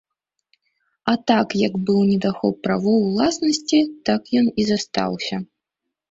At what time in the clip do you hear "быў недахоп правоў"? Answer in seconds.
1.89-2.97